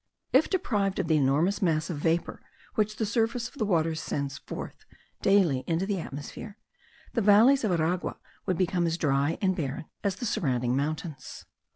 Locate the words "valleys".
7.21-7.63